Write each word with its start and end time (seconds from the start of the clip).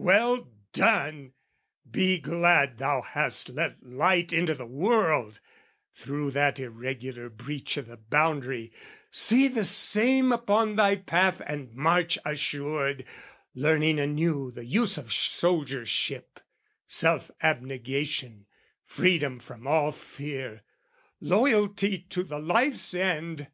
Well 0.00 0.48
done! 0.72 1.32
Be 1.90 2.20
glad 2.20 2.78
thou 2.78 3.00
hast 3.02 3.48
let 3.48 3.82
light 3.82 4.32
into 4.32 4.54
the 4.54 4.64
world, 4.64 5.40
Through 5.92 6.30
that 6.38 6.60
irregular 6.60 7.28
breach 7.28 7.76
o' 7.76 7.80
the 7.82 7.96
boundary, 7.96 8.70
see 9.10 9.48
The 9.48 9.64
same 9.64 10.30
upon 10.30 10.76
thy 10.76 10.94
path 10.94 11.42
and 11.44 11.74
march 11.74 12.16
assured, 12.24 13.06
Learning 13.56 13.98
anew 13.98 14.52
the 14.52 14.64
use 14.64 14.98
of 14.98 15.12
soldiership, 15.12 16.38
Self 16.86 17.32
abnegation, 17.42 18.46
freedom 18.84 19.40
from 19.40 19.66
all 19.66 19.90
fear, 19.90 20.62
Loyalty 21.20 21.98
to 22.10 22.22
the 22.22 22.38
life's 22.38 22.94
end! 22.94 23.48